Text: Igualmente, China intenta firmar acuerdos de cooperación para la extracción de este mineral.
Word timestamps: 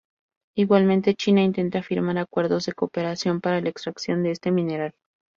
Igualmente, 0.57 1.13
China 1.13 1.43
intenta 1.43 1.83
firmar 1.83 2.17
acuerdos 2.17 2.65
de 2.65 2.73
cooperación 2.73 3.39
para 3.39 3.61
la 3.61 3.69
extracción 3.69 4.23
de 4.23 4.31
este 4.31 4.49
mineral. 4.49 4.93